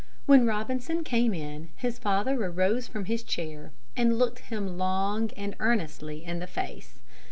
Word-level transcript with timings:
When 0.25 0.47
Robinson 0.47 1.03
came 1.03 1.31
in 1.31 1.69
his 1.75 1.99
father 1.99 2.35
arose 2.43 2.87
from 2.87 3.05
his 3.05 3.21
chair 3.21 3.71
and 3.95 4.17
looked 4.17 4.39
him 4.39 4.79
long 4.79 5.29
and 5.37 5.55
earnestly 5.59 6.23
in 6.25 6.39
the 6.39 6.47
face. 6.47 6.99